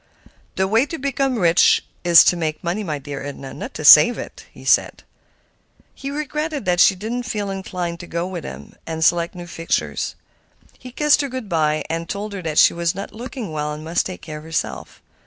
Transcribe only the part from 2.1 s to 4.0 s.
to make money, my dear Edna, not to